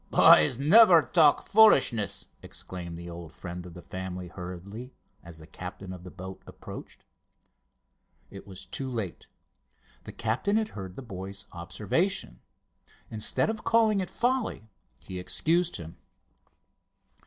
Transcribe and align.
"Boys, 0.09 0.57
never 0.57 1.03
talk 1.03 1.45
foolishness!" 1.47 2.25
exclaimed 2.41 2.97
the 2.97 3.07
old 3.07 3.31
friend 3.31 3.67
of 3.67 3.75
the 3.75 3.83
family 3.83 4.29
hurriedly 4.29 4.95
as 5.23 5.37
the 5.37 5.45
captain 5.45 5.93
of 5.93 6.03
the 6.03 6.09
boat 6.09 6.41
approached. 6.47 7.03
It 8.31 8.47
was 8.47 8.65
too 8.65 8.89
late. 8.89 9.27
The 10.05 10.11
captain 10.11 10.57
had 10.57 10.69
heard 10.69 10.95
the 10.95 11.03
boy's 11.03 11.45
observation; 11.51 12.39
instead 13.11 13.51
of 13.51 13.63
calling 13.63 13.99
it 13.99 14.09
folly 14.09 14.67
he 14.97 15.19
excused 15.19 15.75
him. 15.75 15.97